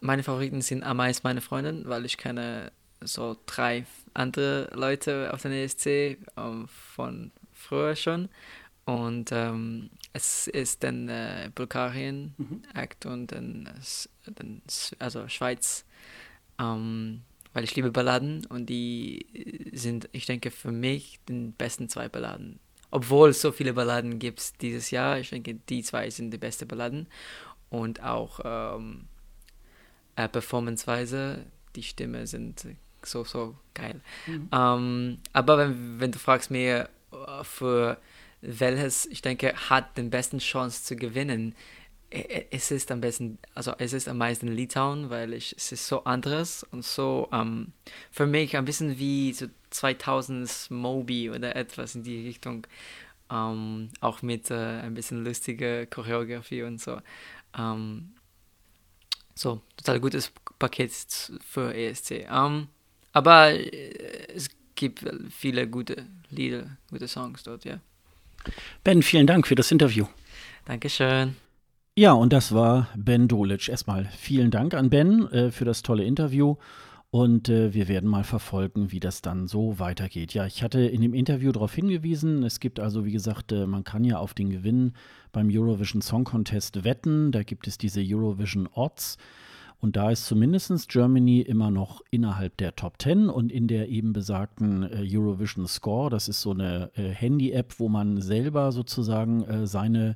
meine 0.03 0.23
Favoriten 0.23 0.61
sind 0.61 0.83
am 0.83 0.97
meisten 0.97 1.25
meine 1.25 1.41
Freundin, 1.41 1.87
weil 1.87 2.05
ich 2.05 2.17
kenne 2.17 2.71
so 3.01 3.37
drei 3.45 3.85
andere 4.13 4.69
Leute 4.73 5.33
auf 5.33 5.41
der 5.41 5.51
ESC 5.51 6.17
ähm, 6.37 6.67
von 6.67 7.31
früher 7.53 7.95
schon. 7.95 8.29
Und 8.85 9.31
ähm, 9.31 9.89
es 10.11 10.47
ist 10.47 10.83
dann 10.83 11.07
äh, 11.07 11.49
Bulgarien 11.55 12.35
mhm. 12.37 12.61
Act 12.73 13.05
und 13.05 13.31
dann, 13.31 13.69
dann 14.35 14.61
also 14.99 15.27
Schweiz, 15.29 15.85
ähm, 16.59 17.21
weil 17.53 17.63
ich 17.63 17.75
liebe 17.75 17.91
Balladen 17.91 18.45
und 18.47 18.65
die 18.65 19.71
sind, 19.71 20.09
ich 20.11 20.25
denke, 20.25 20.51
für 20.51 20.71
mich 20.71 21.19
die 21.29 21.53
besten 21.57 21.87
zwei 21.87 22.09
Balladen. 22.09 22.59
Obwohl 22.91 23.29
es 23.29 23.41
so 23.41 23.53
viele 23.53 23.73
Balladen 23.73 24.19
gibt 24.19 24.61
dieses 24.61 24.91
Jahr, 24.91 25.17
ich 25.17 25.29
denke, 25.29 25.55
die 25.69 25.81
zwei 25.81 26.09
sind 26.09 26.31
die 26.31 26.37
besten 26.37 26.67
Balladen 26.67 27.07
und 27.69 28.03
auch 28.03 28.41
ähm, 28.43 29.07
äh, 30.15 30.27
Performanceweise, 30.27 31.45
die 31.75 31.83
Stimme 31.83 32.27
sind 32.27 32.65
so, 33.03 33.23
so 33.23 33.55
geil. 33.73 34.01
Mhm. 34.27 34.49
Ähm, 34.51 35.17
aber 35.33 35.57
wenn, 35.57 35.99
wenn 35.99 36.11
du 36.11 36.19
fragst 36.19 36.51
mir, 36.51 36.89
äh, 37.11 37.43
für 37.43 37.97
welches, 38.41 39.05
ich 39.05 39.21
denke, 39.21 39.53
hat 39.69 39.97
den 39.97 40.09
besten 40.09 40.39
Chance 40.39 40.83
zu 40.83 40.95
gewinnen, 40.95 41.55
es 42.51 42.69
ist 42.69 42.91
am 42.91 43.01
besten, 43.01 43.39
also 43.55 43.73
es 43.79 43.91
ist 43.91 44.07
am 44.07 44.19
meisten 44.19 44.47
Litauen, 44.47 45.09
weil 45.09 45.33
ich, 45.33 45.55
es 45.57 45.71
ist 45.71 45.87
so 45.87 46.03
anderes 46.03 46.63
und 46.63 46.85
so 46.85 47.27
ähm, 47.31 47.73
für 48.11 48.27
mich 48.27 48.55
ein 48.55 48.65
bisschen 48.65 48.99
wie 48.99 49.33
so 49.33 49.47
2000 49.71 50.67
Moby 50.69 51.31
oder 51.31 51.55
etwas 51.55 51.95
in 51.95 52.03
die 52.03 52.27
Richtung, 52.27 52.67
ähm, 53.31 53.89
auch 53.99 54.21
mit 54.21 54.51
äh, 54.51 54.81
ein 54.81 54.93
bisschen 54.93 55.25
lustiger 55.25 55.87
Choreografie 55.87 56.61
und 56.61 56.79
so. 56.79 56.99
Ähm, 57.57 58.13
so, 59.35 59.61
total 59.77 59.99
gutes 59.99 60.31
Paket 60.59 60.91
für 61.45 61.73
ESC. 61.73 62.27
Um, 62.29 62.35
ähm, 62.35 62.67
aber 63.13 63.51
äh, 63.51 64.27
es 64.33 64.49
gibt 64.75 65.05
viele 65.29 65.67
gute 65.67 66.05
Lieder, 66.29 66.77
gute 66.89 67.07
Songs 67.07 67.43
dort, 67.43 67.65
ja. 67.65 67.79
Ben, 68.83 69.01
vielen 69.03 69.27
Dank 69.27 69.47
für 69.47 69.55
das 69.55 69.71
Interview. 69.71 70.05
Dankeschön. 70.65 71.35
Ja, 71.95 72.13
und 72.13 72.33
das 72.33 72.53
war 72.53 72.89
Ben 72.95 73.27
Dolic. 73.27 73.69
Erstmal 73.69 74.09
vielen 74.17 74.51
Dank 74.51 74.73
an 74.73 74.89
Ben 74.89 75.31
äh, 75.31 75.51
für 75.51 75.63
das 75.63 75.83
tolle 75.83 76.03
Interview. 76.03 76.55
Und 77.13 77.47
äh, 77.47 77.75
wir 77.75 77.87
werden 77.89 78.09
mal 78.09 78.23
verfolgen, 78.23 78.91
wie 78.91 78.99
das 78.99 79.21
dann 79.21 79.45
so 79.45 79.77
weitergeht. 79.77 80.33
Ja, 80.33 80.47
ich 80.47 80.63
hatte 80.63 80.79
in 80.81 80.99
dem 81.01 81.13
Interview 81.13 81.51
darauf 81.51 81.71
hingewiesen, 81.75 82.41
es 82.41 82.59
gibt 82.59 82.79
also, 82.79 83.05
wie 83.05 83.11
gesagt, 83.11 83.51
äh, 83.51 83.67
man 83.67 83.83
kann 83.83 84.03
ja 84.03 84.17
auf 84.17 84.33
den 84.33 84.49
Gewinn 84.49 84.93
beim 85.31 85.47
Eurovision 85.51 86.01
Song 86.01 86.23
Contest 86.23 86.83
wetten. 86.83 87.31
Da 87.31 87.43
gibt 87.43 87.67
es 87.67 87.77
diese 87.77 88.01
Eurovision 88.03 88.67
Odds. 88.73 89.19
Und 89.79 89.95
da 89.95 90.09
ist 90.09 90.25
zumindest 90.25 90.89
Germany 90.89 91.41
immer 91.41 91.69
noch 91.69 92.01
innerhalb 92.09 92.57
der 92.57 92.75
Top 92.75 92.99
10 92.99 93.29
und 93.29 93.51
in 93.51 93.67
der 93.67 93.89
eben 93.89 94.11
besagten 94.11 94.81
äh, 94.81 95.05
Eurovision 95.07 95.67
Score, 95.67 96.09
das 96.09 96.27
ist 96.27 96.41
so 96.41 96.49
eine 96.49 96.89
äh, 96.95 97.09
Handy-App, 97.09 97.75
wo 97.77 97.89
man 97.89 98.21
selber 98.21 98.71
sozusagen 98.71 99.43
äh, 99.43 99.67
seine 99.67 100.15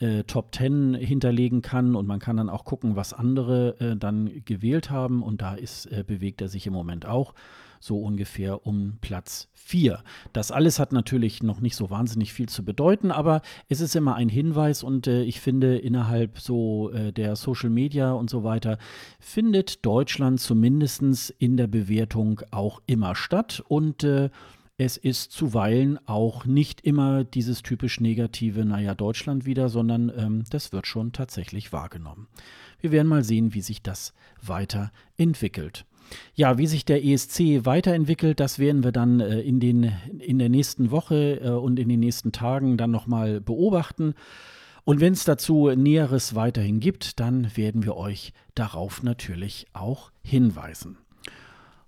äh, 0.00 0.24
Top 0.24 0.54
10 0.54 0.94
hinterlegen 0.94 1.62
kann 1.62 1.94
und 1.94 2.06
man 2.06 2.18
kann 2.18 2.36
dann 2.36 2.48
auch 2.48 2.64
gucken, 2.64 2.96
was 2.96 3.12
andere 3.12 3.76
äh, 3.80 3.96
dann 3.96 4.42
gewählt 4.44 4.90
haben 4.90 5.22
und 5.22 5.42
da 5.42 5.54
ist, 5.54 5.86
äh, 5.86 6.04
bewegt 6.06 6.40
er 6.40 6.48
sich 6.48 6.66
im 6.66 6.72
Moment 6.72 7.06
auch 7.06 7.34
so 7.80 8.00
ungefähr 8.00 8.66
um 8.66 8.98
Platz 9.00 9.48
4. 9.54 10.02
Das 10.32 10.50
alles 10.50 10.78
hat 10.78 10.92
natürlich 10.92 11.42
noch 11.42 11.60
nicht 11.60 11.76
so 11.76 11.90
wahnsinnig 11.90 12.32
viel 12.32 12.48
zu 12.48 12.64
bedeuten, 12.64 13.10
aber 13.10 13.42
es 13.68 13.80
ist 13.80 13.96
immer 13.96 14.14
ein 14.14 14.28
Hinweis 14.28 14.82
und 14.82 15.06
äh, 15.06 15.22
ich 15.22 15.40
finde 15.40 15.78
innerhalb 15.78 16.38
so 16.38 16.90
äh, 16.90 17.12
der 17.12 17.36
Social 17.36 17.70
Media 17.70 18.12
und 18.12 18.30
so 18.30 18.44
weiter 18.44 18.78
findet 19.18 19.84
Deutschland 19.84 20.40
zumindest 20.40 20.96
in 21.38 21.56
der 21.56 21.66
Bewertung 21.66 22.40
auch 22.50 22.80
immer 22.86 23.14
statt 23.14 23.62
und 23.68 24.04
äh, 24.04 24.30
es 24.78 24.96
ist 24.96 25.32
zuweilen 25.32 25.98
auch 26.06 26.44
nicht 26.44 26.82
immer 26.82 27.24
dieses 27.24 27.62
typisch 27.62 28.00
negative, 28.00 28.64
naja, 28.64 28.94
Deutschland 28.94 29.46
wieder, 29.46 29.68
sondern 29.68 30.12
ähm, 30.16 30.44
das 30.50 30.72
wird 30.72 30.86
schon 30.86 31.12
tatsächlich 31.12 31.72
wahrgenommen. 31.72 32.28
Wir 32.80 32.92
werden 32.92 33.08
mal 33.08 33.24
sehen, 33.24 33.54
wie 33.54 33.62
sich 33.62 33.82
das 33.82 34.12
weiterentwickelt. 34.42 35.86
Ja, 36.34 36.58
wie 36.58 36.66
sich 36.66 36.84
der 36.84 37.04
ESC 37.04 37.64
weiterentwickelt, 37.64 38.38
das 38.38 38.58
werden 38.58 38.84
wir 38.84 38.92
dann 38.92 39.20
äh, 39.20 39.40
in, 39.40 39.60
den, 39.60 39.92
in 40.18 40.38
der 40.38 40.50
nächsten 40.50 40.90
Woche 40.90 41.40
äh, 41.42 41.48
und 41.48 41.78
in 41.78 41.88
den 41.88 42.00
nächsten 42.00 42.32
Tagen 42.32 42.76
dann 42.76 42.90
nochmal 42.90 43.40
beobachten. 43.40 44.14
Und 44.84 45.00
wenn 45.00 45.14
es 45.14 45.24
dazu 45.24 45.70
Näheres 45.70 46.34
weiterhin 46.34 46.80
gibt, 46.80 47.18
dann 47.18 47.56
werden 47.56 47.82
wir 47.82 47.96
euch 47.96 48.32
darauf 48.54 49.02
natürlich 49.02 49.66
auch 49.72 50.12
hinweisen. 50.22 50.98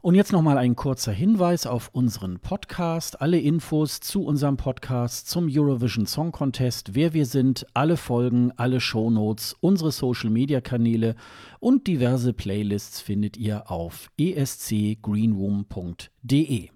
Und 0.08 0.14
jetzt 0.14 0.32
nochmal 0.32 0.56
ein 0.56 0.74
kurzer 0.74 1.12
Hinweis 1.12 1.66
auf 1.66 1.90
unseren 1.92 2.38
Podcast. 2.38 3.20
Alle 3.20 3.38
Infos 3.38 4.00
zu 4.00 4.24
unserem 4.24 4.56
Podcast 4.56 5.28
zum 5.28 5.48
Eurovision 5.50 6.06
Song 6.06 6.32
Contest, 6.32 6.94
wer 6.94 7.12
wir 7.12 7.26
sind, 7.26 7.66
alle 7.74 7.98
Folgen, 7.98 8.50
alle 8.56 8.80
Shownotes, 8.80 9.54
unsere 9.60 9.92
Social 9.92 10.30
Media 10.30 10.62
Kanäle 10.62 11.14
und 11.60 11.86
diverse 11.86 12.32
Playlists 12.32 13.02
findet 13.02 13.36
ihr 13.36 13.70
auf 13.70 14.08
escgreenroom.de. 14.18 16.70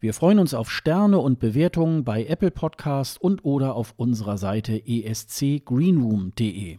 Wir 0.00 0.14
freuen 0.14 0.38
uns 0.38 0.54
auf 0.54 0.70
Sterne 0.70 1.18
und 1.18 1.38
Bewertungen 1.38 2.04
bei 2.04 2.24
Apple 2.24 2.50
Podcast 2.50 3.20
und 3.20 3.44
oder 3.44 3.74
auf 3.74 3.92
unserer 3.98 4.38
Seite 4.38 4.80
escgreenroom.de. 4.86 6.78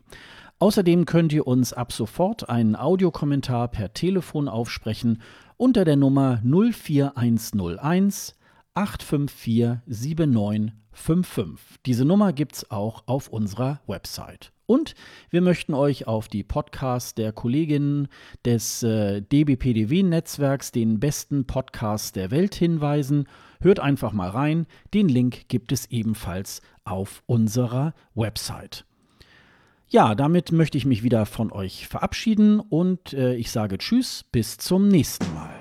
Außerdem 0.58 1.06
könnt 1.06 1.34
ihr 1.34 1.46
uns 1.48 1.74
ab 1.74 1.92
sofort 1.92 2.50
einen 2.50 2.76
Audiokommentar 2.76 3.68
per 3.68 3.94
Telefon 3.94 4.48
aufsprechen 4.48 5.22
unter 5.62 5.86
der 5.86 5.95
Nummer 5.95 6.41
04101 6.43 8.36
854 8.74 9.78
7955. 9.86 11.78
Diese 11.86 12.04
Nummer 12.04 12.34
gibt 12.34 12.56
es 12.56 12.71
auch 12.71 13.04
auf 13.06 13.28
unserer 13.28 13.80
Website. 13.86 14.54
Und 14.65 14.95
wir 15.30 15.41
möchten 15.41 15.76
euch 15.76 16.08
auf 16.08 16.30
die 16.30 16.41
Podcasts 16.41 17.13
der 17.13 17.32
Kolleginnen 17.32 18.08
des 18.43 18.82
äh, 18.82 19.21
DBPDW-Netzwerks, 19.21 20.71
den 20.71 21.00
besten 21.00 21.45
Podcasts 21.45 22.12
der 22.12 22.32
Welt, 22.32 22.56
hinweisen. 22.56 23.28
Hört 23.60 23.80
einfach 23.80 24.13
mal 24.13 24.30
rein. 24.30 24.65
Den 24.95 25.10
Link 25.10 25.47
gibt 25.47 25.71
es 25.71 25.86
ebenfalls 25.91 26.63
auf 26.86 27.21
unserer 27.28 27.93
Website. 28.15 28.84
Ja, 29.93 30.15
damit 30.15 30.54
möchte 30.54 30.77
ich 30.77 30.86
mich 30.86 31.04
wieder 31.04 31.25
von 31.25 31.51
euch 31.51 31.86
verabschieden 31.89 32.62
und 32.62 33.12
äh, 33.12 33.36
ich 33.36 33.51
sage 33.51 33.77
Tschüss, 33.77 34.23
bis 34.32 34.58
zum 34.58 34.88
nächsten 34.88 35.25
Mal. 35.34 35.54